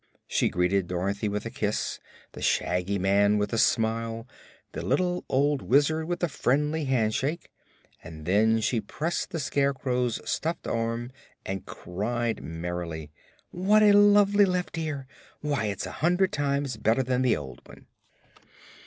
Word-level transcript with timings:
She 0.25 0.49
greeted 0.49 0.87
Dorothy 0.87 1.29
with 1.29 1.45
a 1.45 1.51
kiss, 1.51 1.99
the 2.31 2.41
Shaggy 2.41 2.97
Man 2.97 3.37
with 3.37 3.53
a 3.53 3.59
smile, 3.59 4.27
the 4.71 4.83
little 4.83 5.23
old 5.29 5.61
Wizard 5.61 6.05
with 6.07 6.23
a 6.23 6.27
friendly 6.27 6.85
handshake 6.85 7.51
and 8.03 8.25
then 8.25 8.61
she 8.61 8.81
pressed 8.81 9.29
the 9.29 9.39
Scarecrow's 9.39 10.19
stuffed 10.27 10.65
arm 10.65 11.11
and 11.45 11.67
cried 11.67 12.41
merrily: 12.41 13.11
"What 13.51 13.83
a 13.83 13.91
lovely 13.91 14.45
left 14.45 14.75
ear! 14.79 15.05
Why, 15.41 15.65
it's 15.65 15.85
a 15.85 15.91
hundred 16.01 16.33
times 16.33 16.77
better 16.77 17.03
than 17.03 17.21
the 17.21 17.37
old 17.37 17.61
one." 17.67 17.85